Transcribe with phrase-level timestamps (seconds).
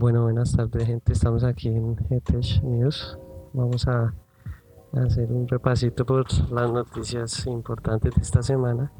[0.00, 1.12] Bueno, buenas tardes, gente.
[1.12, 3.18] Estamos aquí en GTech News.
[3.52, 4.14] Vamos a
[4.92, 8.92] hacer un repasito por las noticias importantes de esta semana.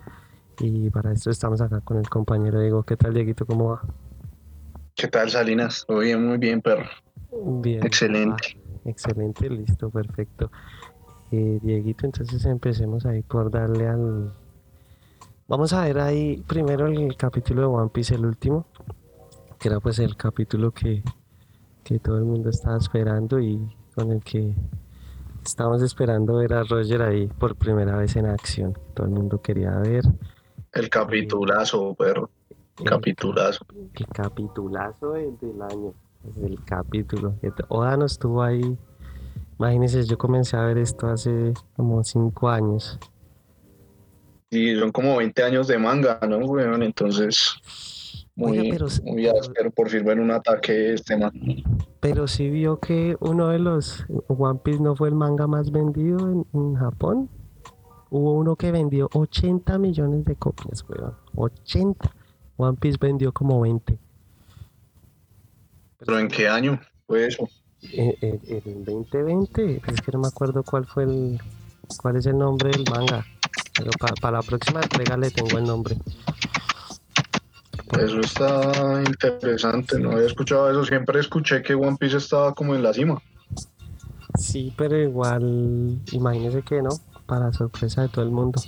[0.59, 2.83] Y para esto estamos acá con el compañero Diego.
[2.83, 3.47] ¿Qué tal, Dieguito?
[3.47, 3.83] ¿Cómo va?
[4.97, 5.87] ¿Qué tal, Salinas?
[5.89, 6.89] Bien, muy bien, perro.
[7.31, 7.87] Bien.
[7.87, 8.59] Excelente.
[8.61, 10.51] ah, excelente, listo, perfecto.
[11.31, 14.33] Eh, Dieguito, entonces empecemos ahí por darle al...
[15.47, 18.67] Vamos a ver ahí primero el capítulo de One Piece, el último,
[19.59, 21.03] que era pues el capítulo que,
[21.85, 23.61] que todo el mundo estaba esperando y
[23.95, 24.55] con el que
[25.45, 28.79] estábamos esperando ver a Roger ahí por primera vez en acción.
[28.95, 30.05] Todo el mundo quería ver
[30.73, 32.31] El capitulazo, perro.
[32.79, 33.67] el, Capitulazo.
[33.95, 35.95] el capitulazo del, del año,
[36.43, 37.35] el capítulo.
[37.69, 38.77] Oda no estuvo ahí.
[39.59, 42.99] Imagínense, yo comencé a ver esto hace como cinco años.
[44.51, 46.83] Y son como 20 años de manga, ¿no, weón?
[46.83, 47.57] Entonces,
[48.41, 51.33] Oiga, muy, pero, muy pero, áspero por fin ver un ataque este man.
[52.01, 56.21] pero sí vio que uno de los One Piece no fue el manga más vendido
[56.31, 57.29] en, en Japón.
[58.11, 61.15] Hubo uno que vendió 80 millones de copias, weón.
[61.35, 62.11] 80.
[62.57, 63.99] One Piece vendió como 20.
[65.99, 67.49] ¿Pero en qué año fue eso?
[67.93, 71.39] En, en- en el 2020, es que no me acuerdo cuál fue el,
[72.01, 73.25] cuál es el nombre del manga.
[73.77, 75.97] Pero para la próxima entrega le tengo el nombre.
[77.97, 80.85] Eso está interesante, no había escuchado eso.
[80.85, 83.21] Siempre escuché que One Piece estaba como en la cima.
[84.39, 86.91] Sí, pero igual, imagínese que no,
[87.27, 88.61] para sorpresa de todo el mundo.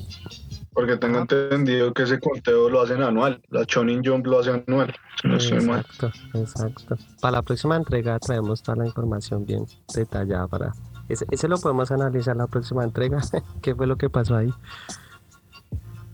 [0.73, 3.41] Porque tengo entendido que ese conteo lo hacen anual.
[3.51, 5.81] La Shonen Jump lo hace anual, si no estoy mal.
[5.81, 6.97] Exacto, exacto.
[7.21, 10.73] Para la próxima entrega traemos toda la información bien detallada para...
[11.09, 13.21] Ese, ese lo podemos analizar la próxima entrega,
[13.63, 14.53] qué fue lo que pasó ahí.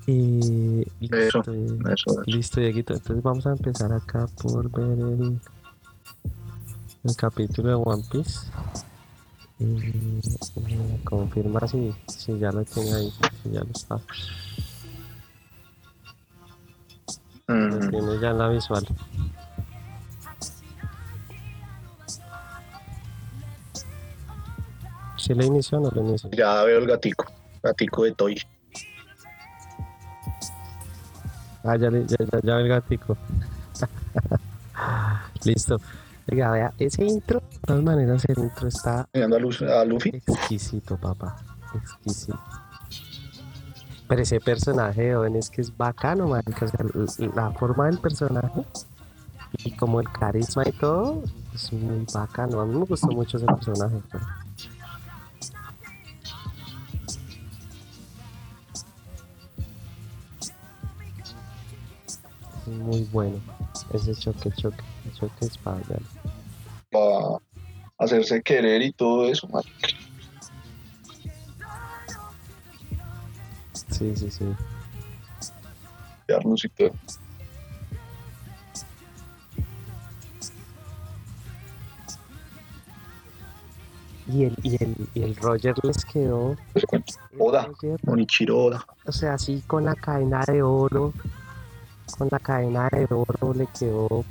[0.07, 1.43] Y listo, eh, eso,
[1.93, 2.23] eso.
[2.27, 2.95] listo, Dieguito.
[2.95, 5.41] Entonces vamos a empezar acá por ver el,
[7.05, 8.47] el capítulo de One Piece.
[9.59, 10.21] Y
[11.03, 13.13] confirma si, si ya lo tiene ahí,
[13.43, 13.99] si ya lo está.
[17.49, 17.91] Lo Ujú.
[17.91, 18.87] tiene ya en la visual.
[25.17, 26.31] ¿Si le inició o no lo inició?
[26.31, 27.25] Ya veo el gatico,
[27.63, 28.41] gatico de Toy.
[31.67, 33.17] Ah, ya, ya, ya, ya el gatico.
[35.45, 35.81] Listo.
[36.31, 40.11] Oiga, vea, ese intro, de todas maneras, el intro está Mirando a, Luz- a Luffy.
[40.11, 41.37] exquisito, papá.
[41.75, 42.39] Exquisito.
[44.09, 46.67] Pero ese personaje de Oden es que es bacano, marica.
[46.67, 48.65] O sea, la forma del personaje
[49.65, 51.23] y como el carisma y todo,
[51.55, 52.61] es muy bacano.
[52.61, 53.97] A mí me gustó mucho ese personaje.
[54.11, 54.23] pues.
[62.67, 63.39] Es Muy bueno.
[63.93, 64.83] Ese choque, choque,
[65.15, 66.03] choque espacial.
[66.91, 67.39] para
[67.99, 69.63] hacerse querer y todo eso, man.
[73.91, 74.45] Sí, sí, sí.
[76.29, 76.91] Darnos y todo.
[84.29, 86.57] Y el, y el, y el Roger les quedó.
[87.39, 87.67] Oda.
[87.67, 88.85] Roger, Onichiro Oda.
[89.07, 91.13] o sea, así con la cadena de oro,
[92.19, 94.25] con la cadena de oro le quedó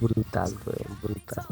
[0.00, 1.46] brutal, weón, brutal.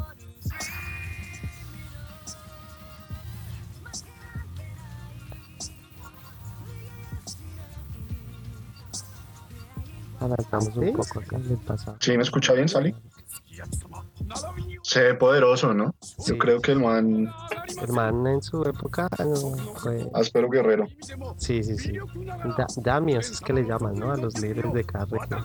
[10.21, 11.97] Adelantamos un poco acá del pasado.
[12.01, 12.95] ¿Sí me escucha bien, Sally?
[14.83, 15.95] Se ve poderoso, ¿no?
[16.01, 16.33] Sí.
[16.33, 17.31] Yo creo que el man
[17.83, 19.09] El man en su época
[19.77, 20.09] fue.
[20.15, 20.87] áspero guerrero.
[21.37, 21.93] Sí, sí, sí.
[22.57, 24.11] Da- Damios es que le llaman, ¿no?
[24.13, 25.45] A los líderes de cada región.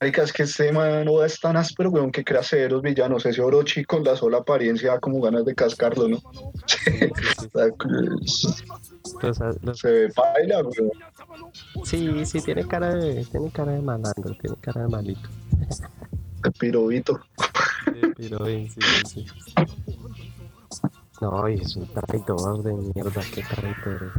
[0.00, 3.24] Marica, es que este man es tan áspero, weón, que crea severos villanos.
[3.26, 6.18] Ese Orochi con la sola apariencia da como ganas de cascarlo, ¿no?
[6.66, 6.90] Sí,
[8.26, 8.48] sí,
[9.22, 10.90] Los- los- Se ve paila, weón.
[11.84, 15.28] Sí, sí, tiene cara de, tiene cara de malandro, tiene cara de malito.
[16.44, 17.20] El pirobito.
[18.16, 19.26] Pero bien, sí, sí, sí.
[21.20, 24.12] No, y es un traidor de mierda, qué traidor.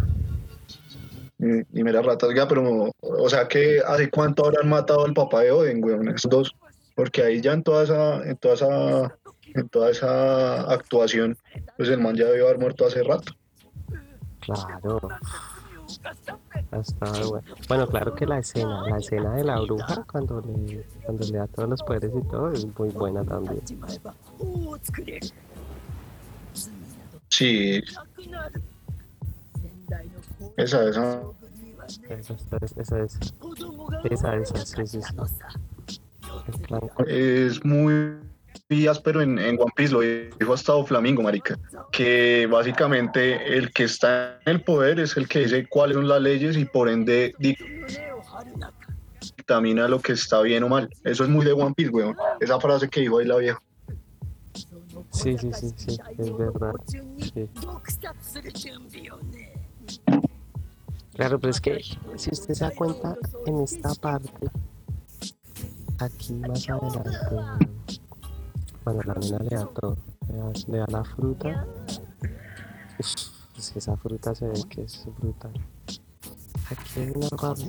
[1.38, 5.42] Y, y mira, ratas, ya, pero, o sea que hace cuánto habrán matado al papá
[5.42, 6.56] de Oden, weón, esos dos.
[6.96, 9.18] Porque ahí ya en toda esa, en toda esa,
[9.54, 11.38] en toda esa actuación,
[11.76, 13.34] pues el man ya debió haber muerto hace rato.
[14.40, 15.02] Claro.
[16.72, 17.56] Hasta, bueno.
[17.70, 21.48] bueno, claro que la escena, la escena de la bruja cuando le, cuando le da
[21.48, 23.62] todos los poderes y todo es muy buena también.
[27.30, 27.82] Sí,
[30.58, 31.22] esa, esa.
[32.10, 33.20] Esa, esa, esa es,
[34.10, 35.24] esa, esa, sí, sí, sí.
[37.08, 38.18] Es muy
[38.90, 41.58] áspero en, en One Piece, lo dijo hasta Flamingo, marica,
[41.92, 46.20] que básicamente el que está en el poder es el que dice cuáles son las
[46.22, 47.36] leyes y por ende
[49.20, 50.90] dictamina lo que está bien o mal.
[51.04, 52.18] Eso es muy de One Piece, weón.
[52.40, 53.62] Esa frase que dijo ahí la vieja.
[55.12, 56.74] Sí, sí, sí, sí, es verdad.
[61.14, 61.82] Claro, pero es que
[62.16, 63.16] si usted se da cuenta
[63.46, 64.32] en esta parte,
[66.00, 67.70] aquí más adelante,
[68.86, 69.98] cuando la nena le da todo,
[70.68, 71.66] le da, la fruta,
[73.00, 75.54] es que esa fruta se ve que es brutal.
[76.70, 77.64] Aquí hay una parte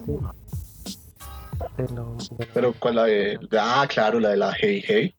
[1.78, 3.38] de lo, de Pero con la de.
[3.58, 5.14] Ah, claro, la de la Hey Hey.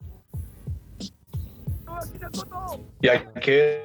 [3.02, 3.82] Y hay que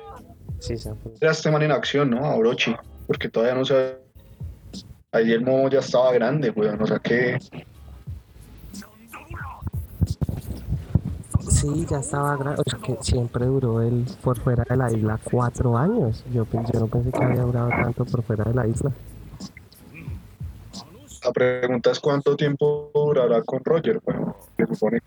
[0.58, 1.18] sí, esa fruta.
[1.18, 2.26] ver a este man en acción, ¿no?
[2.26, 2.76] A Orochi.
[3.06, 3.98] Porque todavía no se.
[5.12, 6.82] Ahí el momo ya estaba grande, weón.
[6.82, 7.38] O sea que.
[11.48, 15.18] Sí, ya estaba grande, o sea que siempre duró él por fuera de la isla
[15.22, 16.24] cuatro años.
[16.32, 18.92] Yo, pensé, yo no pensé que había durado tanto por fuera de la isla.
[21.24, 24.00] La pregunta es cuánto tiempo durará con Roger.
[24.04, 25.00] Bueno, se supone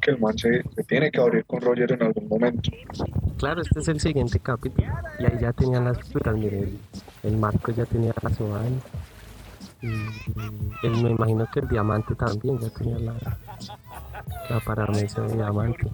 [0.00, 2.70] que el man se, se tiene que abrir con Roger en algún momento.
[3.38, 4.86] Claro, este es el siguiente capítulo.
[5.18, 6.68] Y ahí ya tenían las frutas, mire,
[7.22, 8.80] el, marco ya tenía la Soban.
[9.80, 13.14] Y el, me imagino que el diamante también ya tenía la,
[14.50, 15.86] la paramesa de diamante.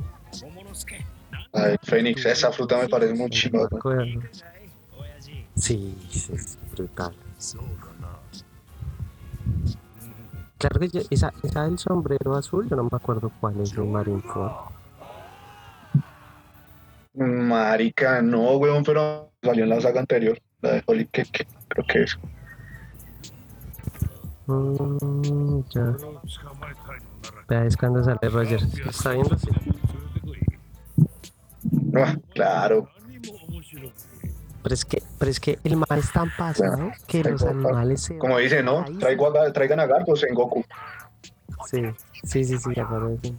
[1.53, 3.65] De Fénix, esa fruta me parece muy No chiva.
[3.65, 4.21] acuerdo.
[5.57, 5.97] Sí,
[6.33, 7.15] es brutal.
[10.59, 13.93] Claro que yo- esa, esa del sombrero azul, yo no me acuerdo cuál es un
[13.93, 14.53] Marineford.
[17.15, 20.39] Marica, no, weón, pero salió en la saga anterior.
[20.61, 22.19] La de Holy Cake, creo que es.
[24.47, 25.97] Mm, ya.
[27.49, 28.61] Vea, es cuando sale Roger.
[28.89, 29.39] ¿Está viendo?
[29.39, 29.49] Sí.
[31.97, 32.89] Ah, claro.
[34.63, 38.19] Pero es que, pero es que el mar es tan pasado que los animales se
[38.19, 38.85] Como dice, ¿no?
[38.99, 40.65] Traigo a, Ga- traigan a Gargos en Goku.
[41.67, 41.83] Sí,
[42.25, 43.33] sí, sí, sí, acuerdo de.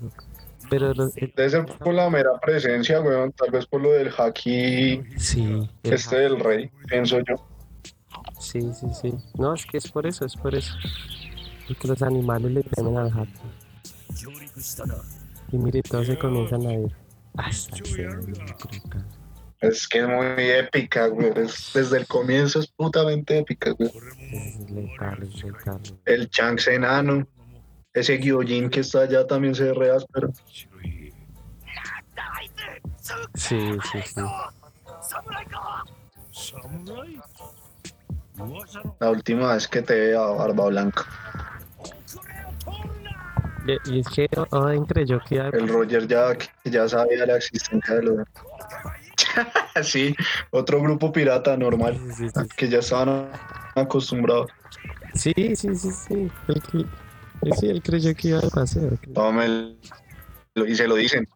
[0.70, 3.32] Pero los- el- Debe ser por la mera presencia, weón.
[3.34, 7.36] Tal vez por lo del haki sí, el este del rey, pienso yo.
[8.40, 9.14] Sí, sí, sí.
[9.38, 10.74] No, es que es por eso, es por eso.
[11.68, 13.32] Porque los animales le temen al jato.
[15.52, 16.96] Y mire, todos se comienzan a ir.
[17.38, 17.78] Hasta.
[19.62, 21.08] Es que es muy épica.
[21.36, 23.92] Es- desde el comienzo es putamente épica, weón.
[24.32, 25.82] Es letal, es letal.
[26.06, 27.28] El Shanks enano.
[27.94, 30.32] Ese Gyojin que está allá también se ve re áspero.
[33.34, 33.60] Sí,
[33.92, 34.22] sí, sí.
[39.00, 41.06] La última vez que te vea Barba Blanca.
[43.86, 45.38] Y, es que Oden creyó que.
[45.38, 48.18] El Roger ya, ya sabía la existencia de los.
[49.84, 50.16] sí,
[50.52, 52.00] otro grupo pirata normal.
[52.16, 53.30] Sí, sí, Que ya estaban
[53.76, 54.50] acostumbrados.
[55.14, 56.32] sí, sí, sí, sí.
[56.48, 56.88] Él, cre-
[57.44, 58.98] él sí, él creyó que iba a pasar.
[59.14, 59.80] Tome el-
[60.56, 61.28] lo- y se lo dicen.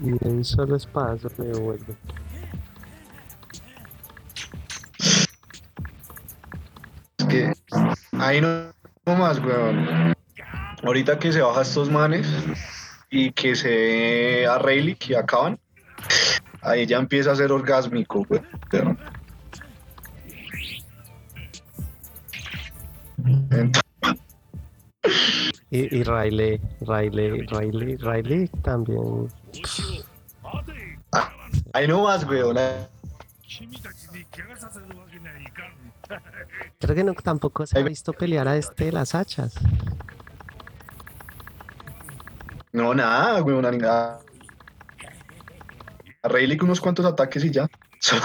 [0.00, 1.96] Y de un solo espacio le devuelve.
[7.18, 7.52] Es que
[8.18, 8.70] ahí no
[9.14, 10.14] más, weón.
[10.82, 12.26] Ahorita que se baja estos manes
[13.10, 15.58] y que se ve a Rayleigh y acaban,
[16.62, 18.98] ahí ya empieza a ser orgásmico, weón.
[23.50, 23.82] Entonces,
[25.70, 29.28] Y, y Riley, Riley, Riley, Riley también.
[31.74, 32.56] ahí no más, weón.
[36.80, 39.54] Creo que no, tampoco se ha visto pelear a este de las hachas.
[42.72, 43.64] No, nada, weón.
[43.64, 44.20] A, a,
[46.22, 47.68] a Rayleigh unos cuantos ataques y ya.
[47.98, 48.22] Solo.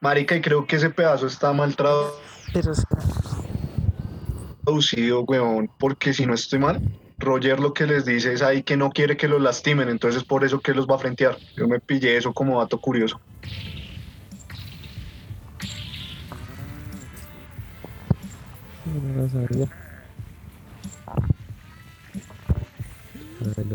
[0.00, 1.76] Marica, y creo que ese pedazo está mal
[4.64, 6.82] traducido, weón, porque si no estoy mal,
[7.18, 10.26] Roger lo que les dice es ahí que no quiere que los lastimen, entonces es
[10.26, 11.38] por eso que los va a frentear.
[11.56, 13.20] Yo me pillé eso como dato curioso.
[19.00, 19.28] No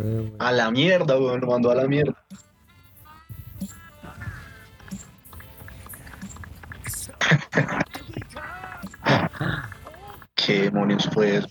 [0.04, 2.16] lo A la mierda, weón, lo mandó a la mierda.
[10.36, 11.48] ¿Qué demonios fue eso?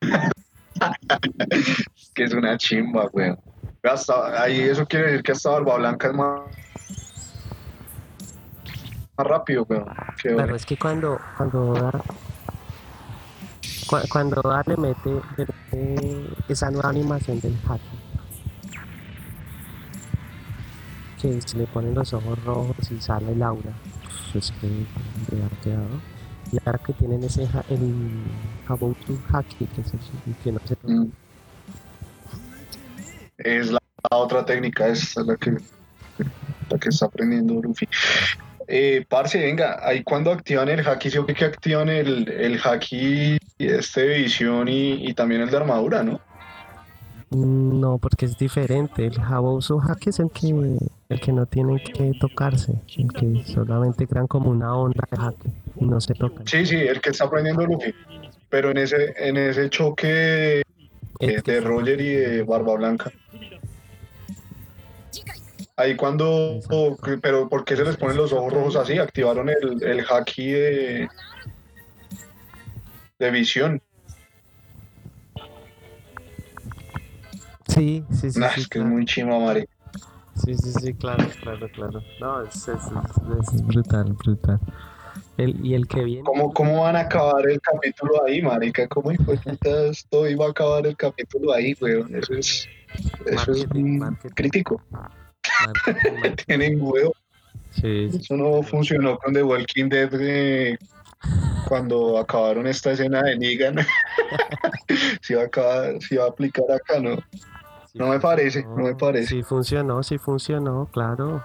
[2.14, 3.38] que es una chimba, weón.
[3.82, 6.40] Hasta, ahí eso quiere decir que hasta Barba Blanca es más,
[9.16, 9.82] más rápido, que
[10.22, 11.74] Claro, es que cuando, cuando
[14.10, 17.80] cuando Oda le mete, le mete esa nueva animación del hack,
[21.20, 23.72] que se le ponen los ojos rojos y sale el aura,
[24.32, 26.00] pues que le ha quedado.
[26.52, 28.24] Y ahora que tienen ese el
[28.66, 30.76] Haboutu Haki, que es el que no se.
[30.82, 31.10] Mm.
[33.38, 33.78] Es la,
[34.10, 35.52] la otra técnica, es la que,
[36.70, 37.88] la que está aprendiendo Luffy.
[38.66, 43.38] Eh, parce, venga, ahí cuando activan el haki, sí o que activan el, el haki
[43.58, 46.20] este de visión y, y también el de armadura, ¿no?
[47.30, 49.06] No, porque es diferente.
[49.06, 50.48] El Haboutu Haki es el que,
[51.08, 55.48] el que no tienen que tocarse, el que solamente crean como una onda de Haki
[55.80, 56.46] y no se tocan.
[56.46, 57.94] Sí, sí, el que está aprendiendo Luffy.
[58.48, 60.62] Pero en ese, en ese choque
[61.20, 63.12] eh, Es de Roger y de Barba Blanca.
[65.76, 66.58] Ahí cuando,
[67.22, 68.98] pero ¿por qué se les ponen los ojos rojos así?
[68.98, 71.08] Activaron el, el haki de,
[73.18, 73.80] de visión.
[77.68, 78.40] Sí, sí, sí.
[78.40, 78.88] Nah, sí, es que es claro.
[78.88, 79.68] muy chima, Mari.
[80.44, 82.02] Sí, sí, sí, claro, claro, claro.
[82.20, 84.58] No, es, es, es- es brutal, brutal.
[85.38, 86.24] El, y el que viene.
[86.24, 88.88] ¿Cómo, ¿Cómo van a acabar el capítulo ahí, marica?
[88.88, 92.12] ¿Cómo esto iba a acabar el capítulo ahí, weón?
[92.14, 92.68] Eso es,
[93.24, 94.82] eso es Marketing, crítico.
[94.90, 96.44] marketing, marketing.
[96.46, 97.12] Tienen huevo.
[97.70, 100.76] Sí, sí, Eso no funcionó con The Walking Dead eh,
[101.68, 103.76] cuando acabaron esta escena de Negan.
[105.22, 107.16] si va a acabar, si va a aplicar acá, ¿no?
[107.16, 109.28] sí no me parece, no me parece.
[109.28, 111.44] Sí funcionó, sí funcionó, claro.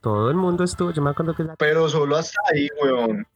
[0.00, 3.26] Todo el mundo estuvo, yo me acuerdo que la- Pero solo hasta ahí, weón.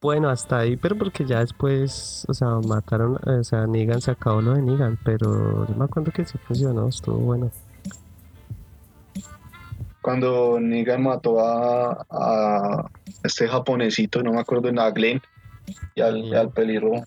[0.00, 4.40] bueno, hasta ahí, pero porque ya después, o sea, mataron, o sea, Negan se acabó
[4.40, 7.50] lo de Negan, pero yo me acuerdo que sí funcionó, estuvo bueno.
[10.00, 12.90] Cuando Negan mató a, a
[13.22, 15.20] este japonesito, no me acuerdo, a Glenn
[15.94, 17.04] y al, y al pelirrojo.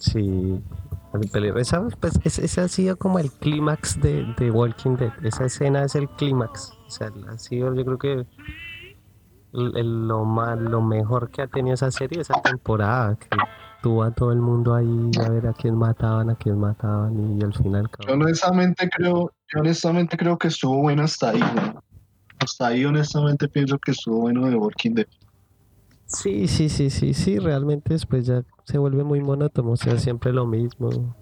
[0.00, 0.60] Sí.
[1.56, 5.12] Esa, pues, ese, ha sido como el clímax de, Walking Dead.
[5.24, 6.72] Esa escena es el clímax.
[6.86, 8.26] O sea, ha sido, yo creo que
[9.52, 13.28] lo, más, lo mejor que ha tenido esa serie, esa temporada, que
[13.82, 17.42] tuvo a todo el mundo ahí a ver a quién mataban, a quién mataban y
[17.42, 21.80] al final Yo honestamente creo, yo honestamente creo que estuvo bueno hasta ahí, weón.
[22.40, 25.06] Hasta ahí honestamente pienso que estuvo bueno de Walking Dead.
[26.08, 30.32] Sí, sí, sí, sí, sí, realmente después ya se vuelve muy monótono, o sea, siempre
[30.32, 31.14] lo mismo.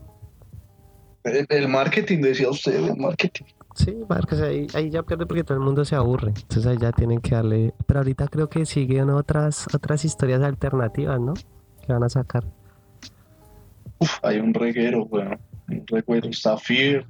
[1.24, 3.44] El, el marketing, decía usted, el marketing.
[3.76, 6.28] Sí, Marcos, ahí, ahí ya pierde porque todo el mundo se aburre.
[6.28, 7.74] Entonces ahí ya tienen que darle.
[7.86, 11.34] Pero ahorita creo que siguen otras, otras historias alternativas, ¿no?
[11.84, 12.44] Que van a sacar.
[13.98, 15.38] Uf, hay un reguero, weón.
[15.68, 16.28] Un reguero.
[16.28, 17.04] Está Fear.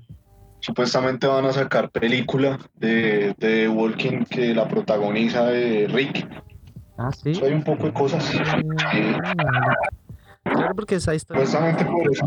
[0.58, 6.26] Supuestamente van a sacar película de, de Walking que la protagoniza de Rick.
[6.98, 7.30] Ah, sí.
[7.32, 8.24] Eso hay un poco de cosas.
[8.24, 8.38] Sí.
[10.44, 11.44] Claro, porque esa historia.
[11.46, 12.26] Supuestamente por eso.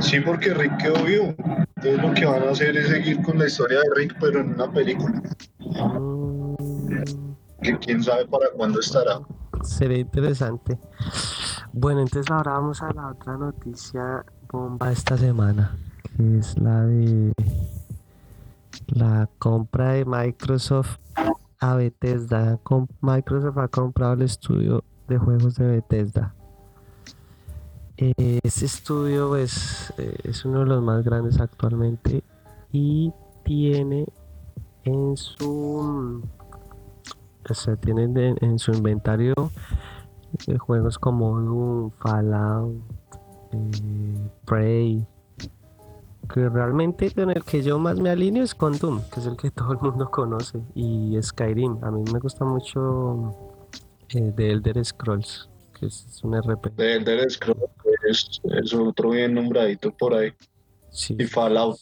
[0.00, 1.34] Sí, porque Rick quedó vivo.
[1.76, 4.54] Entonces lo que van a hacer es seguir con la historia de Rick, pero en
[4.54, 5.22] una película.
[5.58, 6.54] Mm,
[7.62, 9.20] Que quién sabe para cuándo estará.
[9.62, 10.78] sería interesante.
[11.72, 15.76] Bueno, entonces ahora vamos a la otra noticia bomba esta semana,
[16.16, 17.32] que es la de
[18.88, 20.96] la compra de Microsoft
[21.60, 22.58] a Bethesda.
[23.00, 26.34] Microsoft ha comprado el estudio de juegos de Bethesda.
[27.96, 32.24] Este estudio pues, eh, es uno de los más grandes actualmente
[32.72, 33.12] y
[33.44, 34.06] tiene
[34.84, 36.22] en su
[37.48, 39.34] o sea, tienen en su inventario
[40.46, 42.76] eh, juegos como Doom, Fallout,
[43.52, 45.06] eh, Prey,
[46.32, 49.36] que realmente con el que yo más me alineo es con Doom, que es el
[49.36, 51.82] que todo el mundo conoce, y Skyrim.
[51.82, 53.58] A mí me gusta mucho
[54.10, 56.74] eh, The Elder Scrolls, que es, es un RPG.
[56.76, 57.70] De Elder Scrolls
[58.08, 60.32] es, es otro bien nombradito por ahí.
[60.90, 61.78] Sí, Y Fallout.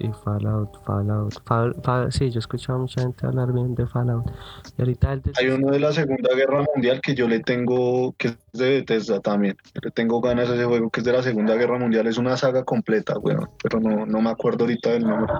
[0.00, 1.34] Y Fallout, Fallout.
[1.44, 4.30] Fall- Fall- sí, yo he escuchado a mucha gente hablar bien de Fallout.
[4.76, 8.28] Y ahorita el Hay uno de la Segunda Guerra Mundial que yo le tengo, que
[8.28, 9.56] es de Bethesda también.
[9.82, 12.06] Le tengo ganas a ese juego que es de la Segunda Guerra Mundial.
[12.06, 13.48] Es una saga completa, weón.
[13.62, 15.32] Pero no, no me acuerdo ahorita del nombre.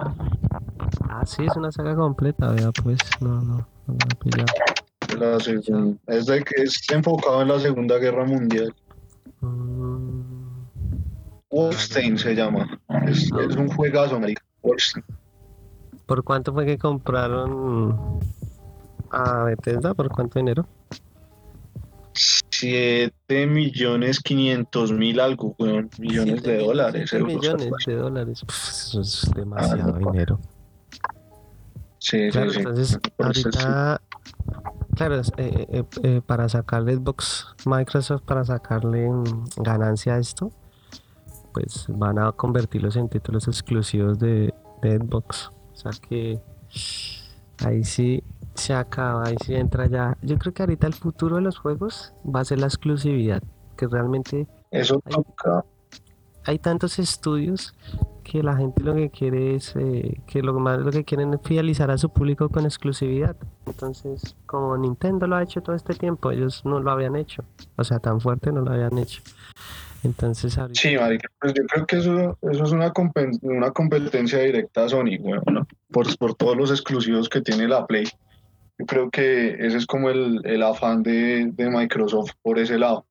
[1.09, 3.95] Ah, sí, es una saga completa, vea, pues, no, no, no.
[5.17, 8.73] La segun- es, de, que es enfocado en la Segunda Guerra Mundial.
[9.41, 10.19] Mm,
[11.51, 12.79] Wolfstein se llama.
[13.07, 14.43] Es, es un juegazo, marica.
[16.05, 18.19] ¿Por cuánto fue que compraron
[19.11, 19.93] a Bethesda?
[19.93, 20.65] ¿Por cuánto dinero?
[22.13, 25.89] 7 millones 500 mil algo, weón.
[25.99, 28.41] Millones de dólares, millones de dólares.
[28.45, 30.11] Pff, eso es demasiado Ah, no.
[30.11, 30.39] dinero.
[31.99, 32.59] Sí, Claro, sí, sí.
[32.59, 34.01] entonces ahorita,
[34.95, 40.51] claro, eh, eh, eh, para sacarle Xbox, Microsoft, para sacarle mm, ganancia a esto,
[41.53, 45.51] pues van a convertirlos en títulos exclusivos de, de Xbox.
[45.73, 46.39] O sea que
[47.65, 48.23] ahí sí
[48.55, 50.17] se acaba, ahí sí entra ya.
[50.21, 53.41] Yo creo que ahorita el futuro de los juegos va a ser la exclusividad,
[53.77, 55.13] que realmente Eso Ay.
[55.13, 55.65] toca.
[56.45, 57.73] hay tantos estudios
[58.23, 61.39] que la gente lo que quiere es eh, que lo más lo que quieren es
[61.43, 63.35] fidelizar a su público con exclusividad.
[63.65, 67.43] Entonces, como Nintendo lo ha hecho todo este tiempo, ellos no lo habían hecho.
[67.75, 69.21] O sea, tan fuerte no lo habían hecho.
[70.03, 72.93] Entonces, Sí, marica, pues yo creo que eso, eso es una,
[73.41, 75.67] una competencia directa a Sony, weón, ¿no?
[75.91, 78.05] Por, por todos los exclusivos que tiene la Play.
[78.77, 83.05] Yo creo que ese es como el, el afán de, de Microsoft por ese lado.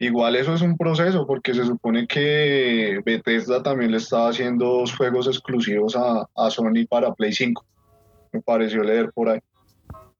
[0.00, 5.28] Igual eso es un proceso, porque se supone que Bethesda también le estaba haciendo juegos
[5.28, 7.64] exclusivos a, a Sony para Play 5.
[8.32, 9.40] Me pareció leer por ahí.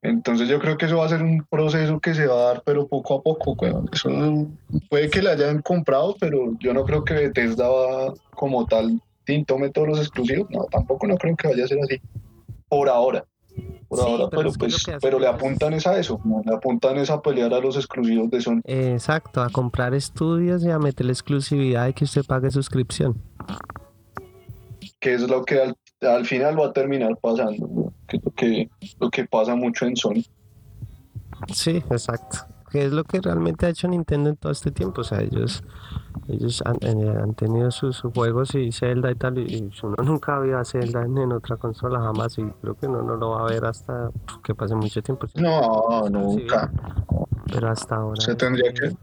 [0.04, 2.62] Entonces yo creo que eso va a ser un proceso que se va a dar,
[2.66, 3.88] pero poco a poco, weón.
[3.90, 4.10] Eso
[4.90, 9.00] puede que le hayan comprado, pero yo no creo que Bethesda va como tal,
[9.46, 10.46] tome todos los exclusivos.
[10.50, 11.96] No, tampoco no creo que vaya a ser así.
[12.68, 13.24] Por ahora.
[13.88, 16.42] Por Sí, ahora, pero pues, pero le apuntan es a eso, ¿no?
[16.44, 18.60] le apuntan es a pelear a los exclusivos de Sony.
[18.64, 23.22] Exacto, a comprar estudios y a meterle exclusividad y que usted pague suscripción.
[25.00, 27.92] que es lo que al, al final va a terminar pasando, ¿no?
[28.06, 28.70] que es lo que,
[29.00, 30.24] lo que pasa mucho en Sony.
[31.52, 32.38] Sí, exacto.
[32.70, 35.02] Que es lo que realmente ha hecho Nintendo en todo este tiempo.
[35.02, 35.62] O sea, ellos,
[36.28, 39.38] ellos han, eh, han tenido sus, sus juegos y Zelda y tal.
[39.38, 42.36] Y, y uno nunca vio a Zelda en, en otra consola jamás.
[42.38, 44.10] Y creo que uno no lo va a ver hasta
[44.42, 45.26] que pase mucho tiempo.
[45.34, 46.70] No, nunca.
[47.52, 48.20] Pero hasta ahora.
[48.20, 48.96] Se tendría que,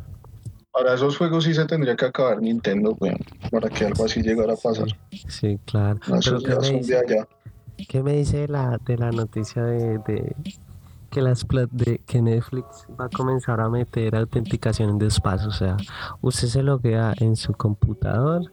[0.72, 3.18] para esos juegos sí se tendría que acabar Nintendo, weón,
[3.52, 4.88] para que algo así llegara a pasar.
[5.28, 6.00] Sí, claro.
[6.08, 7.28] No, Pero ¿qué me dice,
[7.88, 10.36] qué me dice de la, de la noticia de, de
[11.10, 15.50] que las de que Netflix va a comenzar a meter autenticación en despacio?
[15.50, 15.78] O sea,
[16.22, 18.50] usted se loguea en su computador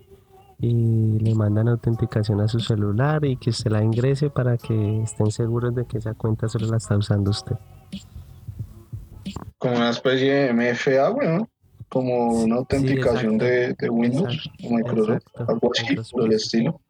[0.61, 5.31] y le mandan autenticación a su celular y que usted la ingrese para que estén
[5.31, 7.57] seguros de que esa cuenta solo la está usando usted.
[9.59, 11.49] Como una especie de MFA, weón.
[11.89, 15.47] Como una autenticación de, de Windows, Exacto, o Microsoft, exacto.
[15.49, 16.81] algo así, por el estilo.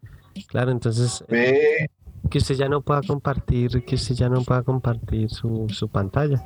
[0.48, 1.90] Claro, entonces eh, Ve,
[2.30, 6.42] que usted ya no pueda compartir, que usted ya no pueda compartir su, su pantalla.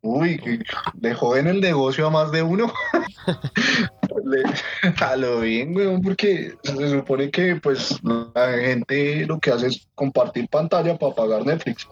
[0.00, 0.60] uy, que
[0.94, 2.72] dejó en el negocio a más de uno.
[5.00, 9.88] A lo bien, weón, porque se supone que pues la gente lo que hace es
[9.94, 11.86] compartir pantalla para pagar Netflix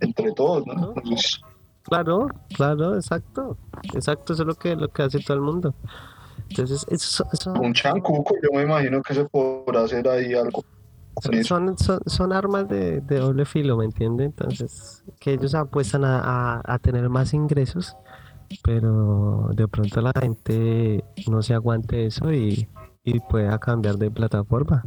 [0.00, 0.92] entre todos, ¿no?
[0.96, 1.40] Entonces,
[1.88, 3.56] Claro, claro, exacto.
[3.94, 5.74] Exacto, eso es lo que, lo que hace todo el mundo.
[6.50, 10.62] Entonces, eso, eso- un chancuco, yo me imagino que se podrá hacer ahí algo.
[11.44, 14.24] son, son, son armas de, de doble filo, ¿me entiende?
[14.24, 17.96] Entonces, que ellos apuestan a, a- a tener más ingresos,
[18.62, 22.68] pero de pronto la gente no se aguante eso y,
[23.02, 24.84] y pueda cambiar de plataforma.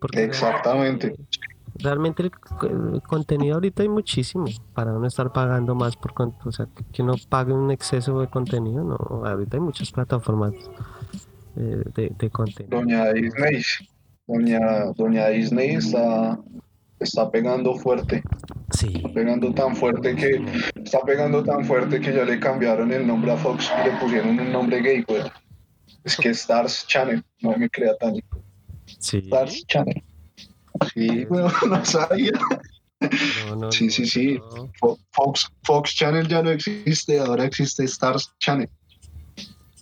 [0.00, 1.14] Porque Exactamente.
[1.82, 2.30] Realmente- el,
[2.94, 6.12] el contenido ahorita hay muchísimo para no estar pagando más por
[6.44, 10.52] o sea que, uno pague un exceso de contenido, no, ahorita hay muchas plataformas
[11.56, 12.78] eh, de, de contenido.
[12.78, 13.62] Doña Disney,
[14.26, 14.60] doña,
[14.96, 16.38] doña Disney está,
[17.00, 18.22] está pegando fuerte,
[18.70, 19.02] Sí.
[19.14, 20.42] pegando tan fuerte que
[20.82, 24.38] está pegando tan fuerte que ya le cambiaron el nombre a Fox y le pusieron
[24.40, 25.26] un nombre gay, pues.
[26.04, 28.14] Es que Stars Channel, no me crea tan
[28.98, 29.18] Sí.
[29.18, 30.02] Stars Channel.
[30.94, 32.32] Sí, bueno, no sabía.
[33.48, 34.40] No, no, Sí, no, sí, sí.
[35.12, 38.68] Fox, Fox Channel ya no existe, ahora existe Stars Channel.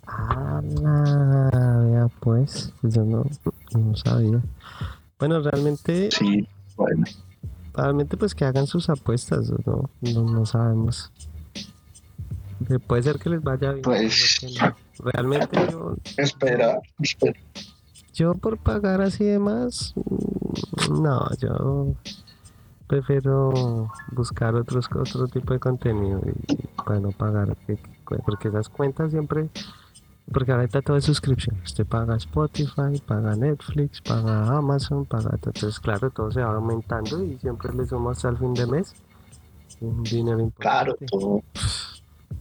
[0.06, 3.24] Ah, vea pues, yo no,
[3.78, 4.40] no sabía.
[5.18, 7.04] Bueno, realmente, Sí, bueno.
[7.74, 11.12] realmente pues que hagan sus apuestas, no, no, no sabemos.
[12.68, 13.82] Eh, Puede ser que les vaya bien.
[13.82, 14.76] no.
[15.12, 17.38] Realmente yo, Espera, espera.
[18.14, 21.94] Yo por pagar así de más, mm, no, yo
[22.86, 28.68] prefiero buscar otros otro tipo de contenido y para no pagar, que- que- porque esas
[28.68, 29.48] cuentas siempre,
[30.32, 36.10] porque ahorita todo es suscripción, usted paga Spotify, paga Netflix, paga Amazon, paga, entonces claro,
[36.10, 38.94] todo se va aumentando y siempre le suma hasta el fin de mes
[39.80, 41.06] un dinero Claro, importante.
[41.06, 41.42] todo.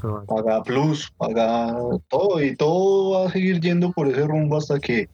[0.01, 1.75] Todo- paga plus, paga
[2.09, 5.09] todo y todo va a seguir yendo por ese rumbo hasta que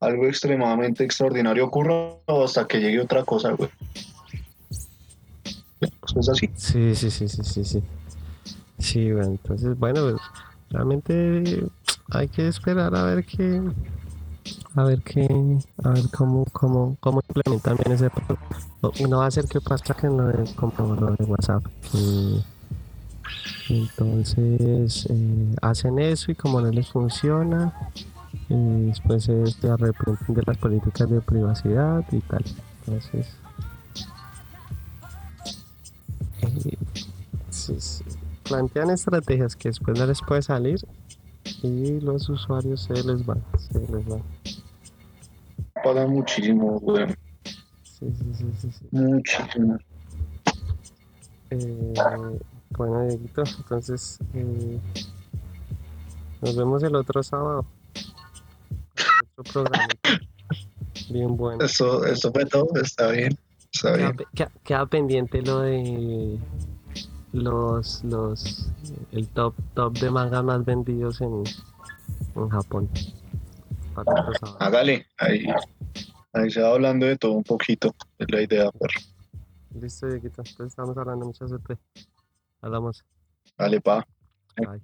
[0.00, 3.70] algo extremadamente extraordinario ocurra hasta que llegue otra cosa, güey.
[5.80, 6.50] Es así.
[6.56, 7.82] Sí, sí, sí, sí, sí, sí.
[8.78, 10.16] Sí, bueno, entonces, bueno,
[10.70, 11.66] realmente
[12.10, 13.62] hay que esperar a ver qué,
[14.74, 15.28] a ver qué,
[15.84, 18.10] a ver cómo, cómo, cómo implementan bien ese
[19.08, 21.62] No va a ser que pasa que lo de, como lo de WhatsApp,
[23.68, 27.72] entonces eh, hacen eso y como no les funciona,
[28.48, 32.44] eh, después se, se arrepienten de las políticas de privacidad y tal.
[32.86, 33.36] Entonces,
[36.42, 36.78] eh,
[37.50, 38.04] sí, sí,
[38.44, 40.80] plantean estrategias que después no les puede salir
[41.62, 44.22] y los usuarios se les van, se les van.
[45.84, 46.80] Pagan muchísimo.
[47.82, 48.86] Sí, sí, sí, sí, sí.
[48.90, 49.78] Muchísimo.
[51.50, 51.94] Eh,
[52.70, 54.78] bueno, Dieguito, entonces eh,
[56.40, 57.66] nos vemos el otro sábado.
[59.44, 59.88] Programa.
[61.10, 61.64] Bien bueno.
[61.64, 62.68] Eso, eso fue todo.
[62.80, 63.36] Está bien.
[63.72, 64.28] Está Queda, bien.
[64.34, 66.38] queda- queda pendiente lo de
[67.32, 68.68] los, los,
[69.12, 71.44] el top, top de mangas más vendidos en,
[72.36, 72.88] en Japón.
[73.94, 74.12] Para.
[74.58, 75.06] Hágale.
[75.18, 75.46] Ahí,
[76.32, 77.94] ahí se va hablando de todo un poquito.
[78.18, 79.00] Es la idea, perro.
[79.80, 80.42] Listo, Dieguito.
[80.42, 81.26] Entonces estamos hablando.
[81.26, 81.78] Mucha suerte.
[82.60, 83.04] Hablamos.
[83.56, 84.06] Dale, pa.
[84.56, 84.80] Bye.